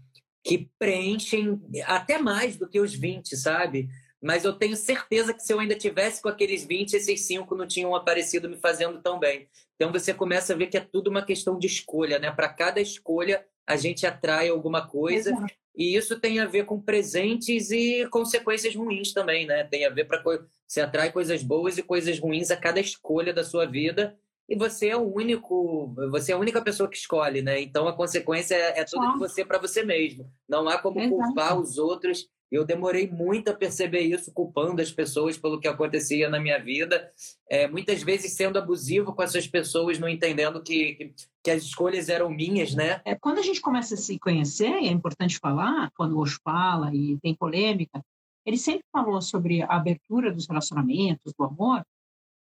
[0.43, 3.89] que preenchem até mais do que os 20, sabe?
[4.21, 7.65] Mas eu tenho certeza que se eu ainda tivesse com aqueles 20, esses 5 não
[7.65, 9.47] tinham aparecido me fazendo tão bem.
[9.75, 12.31] Então você começa a ver que é tudo uma questão de escolha, né?
[12.31, 15.29] Para cada escolha a gente atrai alguma coisa.
[15.29, 15.53] Exato.
[15.75, 19.63] E isso tem a ver com presentes e consequências ruins também, né?
[19.63, 20.31] Tem a ver para co...
[20.67, 24.17] você atrai coisas boas e coisas ruins a cada escolha da sua vida.
[24.49, 27.61] E você é o único, você é a única pessoa que escolhe, né?
[27.61, 30.29] Então a consequência é, é tudo de você para você mesmo.
[30.49, 31.15] Não há como Exato.
[31.15, 36.29] culpar os outros eu demorei muito a perceber isso, culpando as pessoas pelo que acontecia
[36.29, 37.11] na minha vida,
[37.49, 42.09] é, muitas vezes sendo abusivo com essas pessoas, não entendendo que, que, que, as escolhas
[42.09, 43.01] eram minhas, né?
[43.05, 46.93] É, quando a gente começa a se conhecer, é importante falar, quando o Osho fala
[46.93, 48.03] e tem polêmica,
[48.45, 51.83] ele sempre falou sobre a abertura dos relacionamentos, do amor,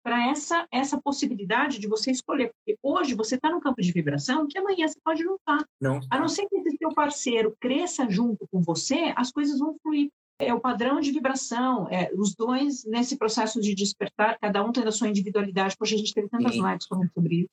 [0.03, 2.51] para essa, essa possibilidade de você escolher.
[2.53, 5.65] Porque hoje você está no campo de vibração que amanhã você pode não estar.
[5.79, 5.99] Não.
[6.09, 10.09] A não ser que esse seu parceiro cresça junto com você, as coisas vão fluir.
[10.39, 14.87] é o padrão de vibração, é, os dois nesse processo de despertar, cada um tendo
[14.87, 15.75] a sua individualidade.
[15.77, 16.65] Poxa, a gente teve tantas Sim.
[16.65, 17.49] lives falando sobre isso.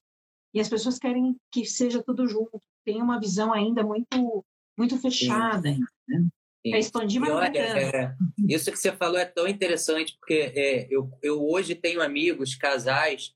[0.55, 2.61] E as pessoas querem que seja tudo junto.
[2.85, 4.45] Tem uma visão ainda muito
[4.79, 5.71] muito fechada.
[6.07, 6.29] Né?
[6.75, 8.15] Expandir, mas olha, é,
[8.49, 13.33] Isso que você falou é tão interessante, porque é, eu, eu hoje tenho amigos, casais,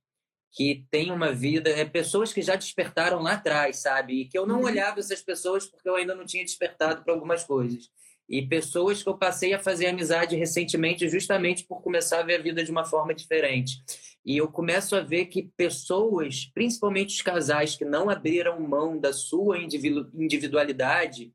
[0.52, 4.22] que têm uma vida, é, pessoas que já despertaram lá atrás, sabe?
[4.22, 4.64] E que eu não uhum.
[4.64, 7.88] olhava essas pessoas porque eu ainda não tinha despertado para algumas coisas.
[8.28, 12.42] E pessoas que eu passei a fazer amizade recentemente justamente por começar a ver a
[12.42, 13.82] vida de uma forma diferente.
[14.24, 19.12] E eu começo a ver que pessoas, principalmente os casais que não abriram mão da
[19.12, 21.32] sua individualidade,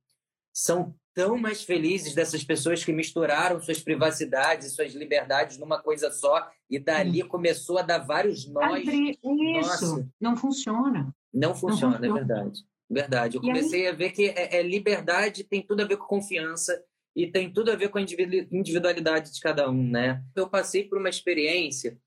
[0.53, 6.51] são tão mais felizes dessas pessoas que misturaram suas privacidades, suas liberdades numa coisa só
[6.69, 7.27] e dali hum.
[7.27, 8.85] começou a dar vários nós.
[8.85, 10.09] Isso, Nossa.
[10.19, 11.15] não funciona.
[11.33, 12.07] Não funciona, não funciona.
[12.07, 12.65] é verdade.
[12.89, 13.37] Verdade.
[13.37, 13.87] Eu e comecei aí...
[13.87, 16.83] a ver que é, é, liberdade tem tudo a ver com confiança
[17.15, 20.21] e tem tudo a ver com a individualidade de cada um, né?
[20.35, 21.97] Eu passei por uma experiência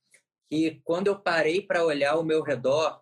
[0.51, 3.01] que quando eu parei para olhar ao meu redor,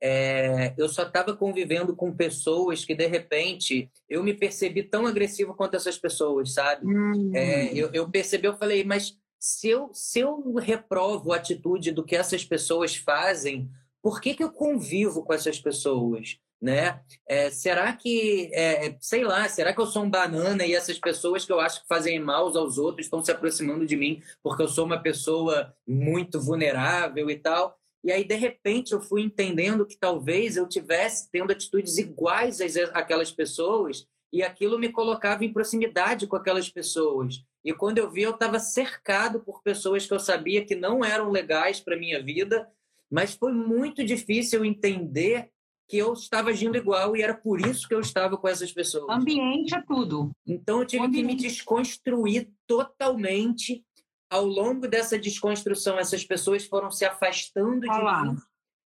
[0.00, 5.54] é, eu só estava convivendo com pessoas que de repente eu me percebi tão agressivo
[5.54, 6.86] quanto essas pessoas, sabe?
[6.86, 7.32] Hum.
[7.34, 12.04] É, eu, eu percebi, eu falei, mas se eu, se eu reprovo a atitude do
[12.04, 13.68] que essas pessoas fazem,
[14.02, 16.38] por que, que eu convivo com essas pessoas?
[16.60, 17.00] né?
[17.26, 21.44] É, será que, é, sei lá, será que eu sou um banana e essas pessoas
[21.44, 24.68] que eu acho que fazem mal aos outros estão se aproximando de mim porque eu
[24.68, 27.78] sou uma pessoa muito vulnerável e tal?
[28.04, 32.60] E aí, de repente, eu fui entendendo que talvez eu tivesse tendo atitudes iguais
[32.92, 37.42] àquelas pessoas e aquilo me colocava em proximidade com aquelas pessoas.
[37.64, 41.30] E quando eu vi, eu estava cercado por pessoas que eu sabia que não eram
[41.30, 42.68] legais para minha vida,
[43.10, 45.50] mas foi muito difícil entender
[45.88, 49.08] que eu estava agindo igual e era por isso que eu estava com essas pessoas.
[49.08, 50.30] Ambiente é tudo.
[50.46, 53.82] Então eu tive que me desconstruir totalmente.
[54.30, 58.24] Ao longo dessa desconstrução, essas pessoas foram se afastando de Olá.
[58.24, 58.36] mim.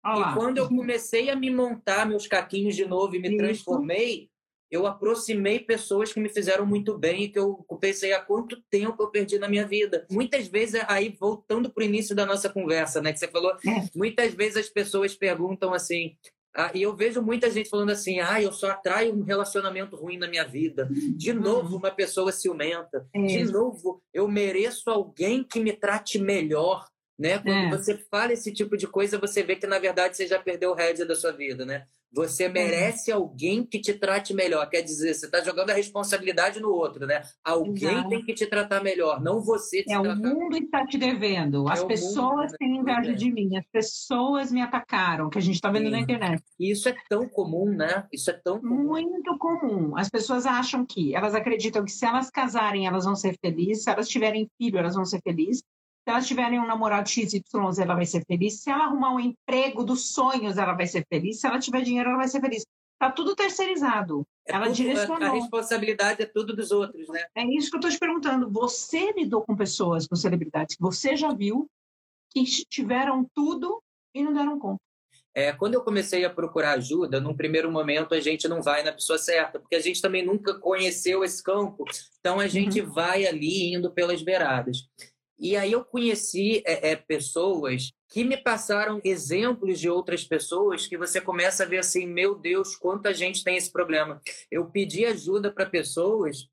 [0.03, 0.31] Olá.
[0.31, 3.37] E quando eu comecei a me montar meus caquinhos de novo e me isso.
[3.37, 4.29] transformei,
[4.69, 9.01] eu aproximei pessoas que me fizeram muito bem e que eu pensei há quanto tempo
[9.01, 10.05] eu perdi na minha vida.
[10.11, 13.89] Muitas vezes, aí voltando para o início da nossa conversa, né, que você falou, é.
[13.95, 16.17] muitas vezes as pessoas perguntam assim:
[16.57, 20.17] ah, e eu vejo muita gente falando assim: ah, eu só atraio um relacionamento ruim
[20.17, 20.89] na minha vida.
[21.15, 21.39] De uhum.
[21.39, 23.07] novo, uma pessoa ciumenta.
[23.13, 23.21] É.
[23.21, 26.87] De novo, eu mereço alguém que me trate melhor.
[27.17, 27.37] Né?
[27.37, 27.69] Quando é.
[27.69, 30.73] você fala esse tipo de coisa, você vê que, na verdade, você já perdeu o
[30.73, 31.63] rédea da sua vida.
[31.63, 31.85] Né?
[32.11, 32.49] Você é.
[32.49, 34.69] merece alguém que te trate melhor.
[34.69, 37.21] Quer dizer, você está jogando a responsabilidade no outro, né?
[37.43, 38.09] Alguém Exato.
[38.09, 41.67] tem que te tratar melhor, não você te É, o mundo está te devendo.
[41.67, 43.57] As é pessoas têm inveja de mim.
[43.57, 45.91] As pessoas me atacaram, que a gente está vendo Sim.
[45.91, 46.43] na internet.
[46.59, 48.05] E isso é tão comum, né?
[48.11, 48.83] Isso é tão comum.
[48.83, 49.97] Muito comum.
[49.97, 53.83] As pessoas acham que, elas acreditam que se elas casarem, elas vão ser felizes.
[53.83, 55.61] Se elas tiverem filho, elas vão ser felizes.
[56.07, 57.43] Se elas tiverem um namorado XYZ,
[57.79, 58.61] ela vai ser feliz.
[58.61, 61.41] Se ela arrumar um emprego dos sonhos, ela vai ser feliz.
[61.41, 62.65] Se ela tiver dinheiro, ela vai ser feliz.
[62.93, 64.25] Está tudo terceirizado.
[64.47, 65.27] É ela tudo, direcionou.
[65.27, 67.25] A responsabilidade é tudo dos outros, né?
[67.35, 68.49] É isso que eu estou te perguntando.
[68.49, 71.69] Você lidou com pessoas, com celebridades, que você já viu
[72.29, 73.83] que tiveram tudo
[74.15, 74.79] e não deram conta.
[75.35, 78.93] É, quando eu comecei a procurar ajuda, num primeiro momento a gente não vai na
[78.93, 81.83] pessoa certa, porque a gente também nunca conheceu esse campo,
[82.17, 82.93] então a gente uhum.
[82.93, 84.87] vai ali indo pelas beiradas.
[85.39, 90.97] E aí eu conheci é, é, pessoas que me passaram exemplos de outras pessoas que
[90.97, 94.21] você começa a ver assim, meu Deus, quanta gente tem esse problema.
[94.49, 96.49] Eu pedi ajuda para pessoas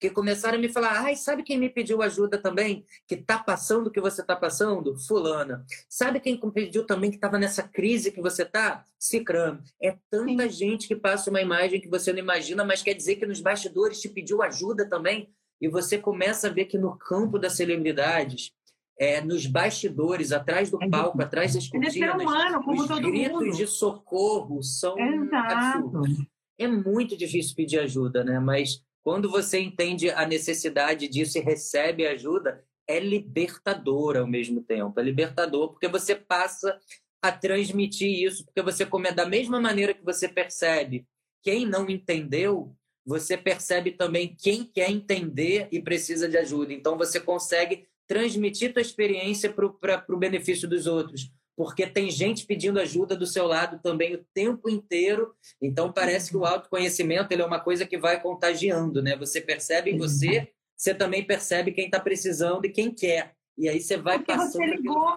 [0.00, 2.84] que começaram a me falar, ai, sabe quem me pediu ajuda também?
[3.06, 4.98] Que está passando o que você está passando?
[4.98, 5.64] Fulana.
[5.88, 8.84] Sabe quem pediu também que estava nessa crise que você está?
[8.98, 9.62] Cicrano.
[9.80, 10.50] É tanta Sim.
[10.50, 14.00] gente que passa uma imagem que você não imagina, mas quer dizer que nos bastidores
[14.00, 15.32] te pediu ajuda também?
[15.64, 18.52] E você começa a ver que no campo das celebridades,
[18.98, 23.56] é, nos bastidores, atrás do é palco, é, atrás das cortinas, humano, os gritos mundo.
[23.56, 24.94] de socorro são
[25.32, 26.26] absurdos.
[26.58, 28.38] É muito difícil pedir ajuda, né?
[28.38, 35.00] Mas quando você entende a necessidade disso e recebe ajuda, é libertador ao mesmo tempo.
[35.00, 36.78] É libertador porque você passa
[37.22, 41.06] a transmitir isso, porque você come da mesma maneira que você percebe
[41.42, 46.72] quem não entendeu, você percebe também quem quer entender e precisa de ajuda.
[46.72, 51.30] Então, você consegue transmitir tua experiência para o benefício dos outros.
[51.56, 55.32] Porque tem gente pedindo ajuda do seu lado também o tempo inteiro.
[55.62, 59.16] Então, parece que o autoconhecimento ele é uma coisa que vai contagiando, né?
[59.16, 63.34] Você percebe em você, você também percebe quem está precisando e quem quer.
[63.56, 64.52] E aí você vai Porque passando...
[64.52, 65.16] Você ligou,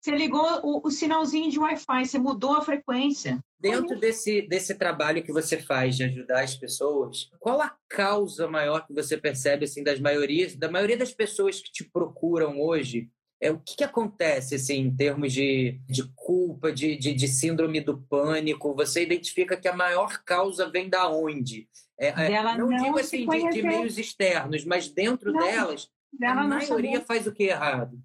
[0.00, 3.38] Você ligou o, o sinalzinho de Wi-Fi, você mudou a frequência.
[3.58, 8.86] Dentro desse, desse trabalho que você faz de ajudar as pessoas, qual a causa maior
[8.86, 13.10] que você percebe assim das maiorias, da maioria das pessoas que te procuram hoje?
[13.42, 17.80] É, o que, que acontece assim, em termos de, de culpa, de, de, de, síndrome
[17.80, 18.74] do pânico?
[18.74, 21.68] Você identifica que a maior causa vem da onde?
[21.98, 25.90] É, é não, não, digo assim de, de, meios externos, mas dentro não, delas,
[26.22, 27.98] a maioria faz o que errado?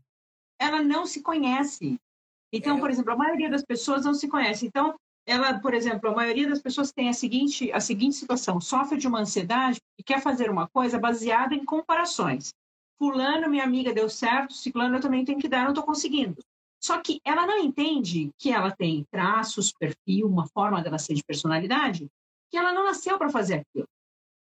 [0.59, 1.99] Ela não se conhece.
[2.51, 2.79] Então, é.
[2.79, 4.65] por exemplo, a maioria das pessoas não se conhece.
[4.65, 8.97] Então, ela, por exemplo, a maioria das pessoas tem a seguinte, a seguinte situação: sofre
[8.97, 12.53] de uma ansiedade e quer fazer uma coisa baseada em comparações.
[12.97, 16.41] Fulano, minha amiga, deu certo, ciclano, eu também tenho que dar, não estou conseguindo.
[16.81, 21.23] Só que ela não entende que ela tem traços, perfil, uma forma dela ser de
[21.23, 22.07] personalidade,
[22.49, 23.87] que ela não nasceu para fazer aquilo.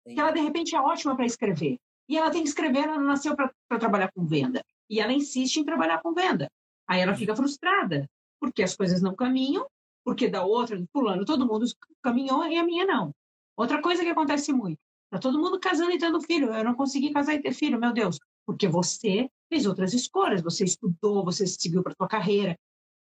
[0.07, 0.15] Sim.
[0.15, 1.79] Que ela, de repente, é ótima para escrever.
[2.09, 4.63] E ela tem que escrever, ela não nasceu para trabalhar com venda.
[4.89, 6.51] E ela insiste em trabalhar com venda.
[6.89, 8.09] Aí ela fica frustrada,
[8.41, 9.67] porque as coisas não caminham,
[10.05, 11.67] porque da outra, do fulano, todo mundo
[12.03, 13.13] caminhou e a minha não.
[13.57, 14.79] Outra coisa que acontece muito,
[15.11, 17.93] tá todo mundo casando e tendo filho, eu não consegui casar e ter filho, meu
[17.93, 22.57] Deus, porque você fez outras escolhas, você estudou, você seguiu para sua carreira.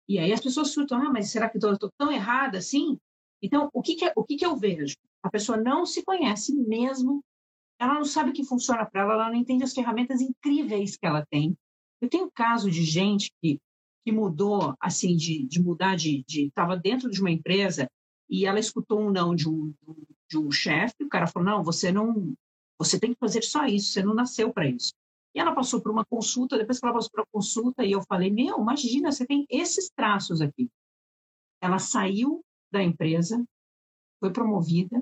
[0.09, 2.99] E aí as pessoas surtam, ah, mas será que eu estou tão errada assim?
[3.43, 4.95] Então, o que, que, é, o que, que eu vejo?
[5.23, 7.25] A pessoa não se conhece mesmo,
[7.79, 11.07] ela não sabe o que funciona para ela, ela não entende as ferramentas incríveis que
[11.07, 11.57] ela tem,
[12.03, 13.61] eu tenho caso de gente que,
[14.05, 16.25] que mudou, assim, de, de mudar de.
[16.29, 17.89] Estava de, dentro de uma empresa
[18.29, 19.73] e ela escutou um não de um,
[20.29, 22.35] de um chefe, o cara falou: não, você não.
[22.77, 24.93] Você tem que fazer só isso, você não nasceu para isso.
[25.33, 28.03] E ela passou por uma consulta, depois que ela passou por uma consulta, e eu
[28.03, 30.69] falei: Meu, imagina, você tem esses traços aqui.
[31.61, 33.45] Ela saiu da empresa,
[34.19, 35.01] foi promovida,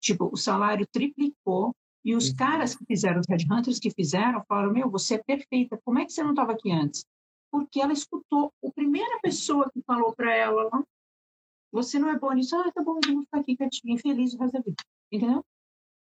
[0.00, 1.74] tipo, o salário triplicou,
[2.06, 2.36] e os uhum.
[2.36, 6.12] caras que fizeram, os headhunters que fizeram, falaram: Meu, você é perfeita, como é que
[6.12, 7.04] você não estava aqui antes?
[7.50, 10.70] Porque ela escutou a primeira pessoa que falou para ela:
[11.72, 14.38] Você não é boa nisso, ah, tá bom, eu vou ficar aqui quietinha, feliz o
[14.38, 14.76] resto da vida.
[15.10, 15.44] Entendeu?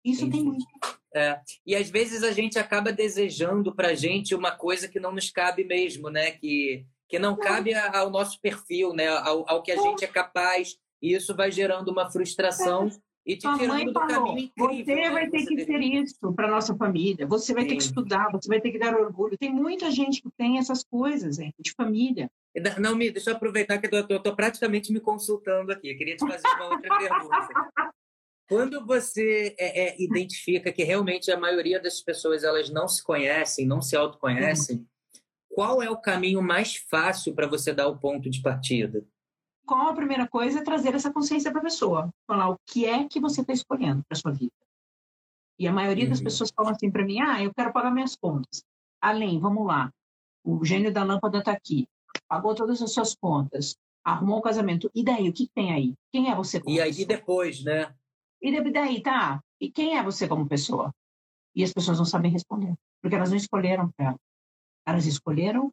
[0.01, 0.38] Isso Entendi.
[0.38, 0.65] tem muito.
[1.13, 1.41] É.
[1.65, 5.65] E às vezes a gente acaba desejando para gente uma coisa que não nos cabe
[5.65, 6.32] mesmo, né?
[6.32, 7.38] Que, que não, não.
[7.38, 9.10] cabe ao nosso perfil, né?
[9.10, 10.77] Ao, ao que a gente é capaz.
[11.01, 12.89] E isso vai gerando uma frustração.
[13.27, 14.86] É e te tirando do caminho incrível.
[14.86, 17.27] Você vai ter que ser isso para nossa família.
[17.27, 17.69] Você vai Sim.
[17.69, 19.38] ter que estudar, você vai ter que dar orgulho.
[19.38, 22.29] Tem muita gente que tem essas coisas hein, de família.
[22.79, 25.91] Não, me deixa eu aproveitar que eu estou praticamente me consultando aqui.
[25.91, 27.93] Eu queria te fazer uma outra pergunta.
[28.47, 33.65] Quando você é, é, identifica que realmente a maioria das pessoas elas não se conhecem,
[33.65, 34.86] não se autoconhecem, uhum.
[35.47, 39.05] qual é o caminho mais fácil para você dar o ponto de partida?
[39.71, 43.07] Qual a primeira coisa é trazer essa consciência para a pessoa, falar o que é
[43.07, 44.51] que você está escolhendo para sua vida.
[45.57, 46.10] E a maioria uhum.
[46.10, 48.65] das pessoas falam assim para mim: ah, eu quero pagar minhas contas.
[48.99, 49.89] Além, vamos lá,
[50.43, 51.88] o gênio da lâmpada está aqui,
[52.27, 54.91] pagou todas as suas contas, arrumou um casamento.
[54.93, 55.95] E daí, o que tem aí?
[56.12, 57.95] Quem é você como E aí depois, né?
[58.41, 59.41] E daí, tá?
[59.57, 60.93] E quem é você como pessoa?
[61.55, 64.19] E as pessoas não sabem responder, porque elas não escolheram para ela.
[64.86, 65.71] Elas escolheram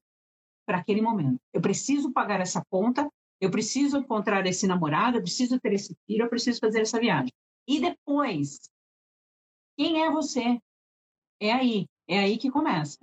[0.65, 1.41] para aquele momento.
[1.53, 6.25] Eu preciso pagar essa conta eu preciso encontrar esse namorado, eu preciso ter esse filho,
[6.25, 7.33] eu preciso fazer essa viagem.
[7.67, 8.59] E depois,
[9.77, 10.59] quem é você?
[11.41, 12.99] É aí, é aí que começa.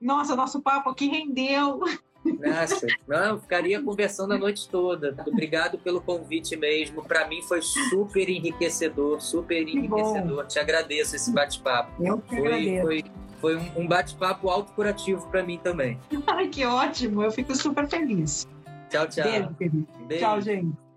[0.00, 1.80] Nossa, nosso papo aqui rendeu.
[2.24, 5.14] Nossa, não, ficaria conversando a noite toda.
[5.26, 7.02] Obrigado pelo convite mesmo.
[7.02, 10.46] Para mim foi super enriquecedor, super enriquecedor.
[10.46, 12.02] Te agradeço esse bate-papo.
[12.02, 12.82] Eu que foi, agradeço.
[12.82, 13.04] Foi,
[13.40, 15.98] foi um, um bate-papo autocurativo para mim também.
[16.26, 17.22] Ai, que ótimo.
[17.22, 18.46] Eu fico super feliz.
[18.90, 19.24] Tchau, tchau.
[19.24, 19.54] Beijo,
[20.08, 20.24] Beijo.
[20.24, 20.89] Tchau, gente.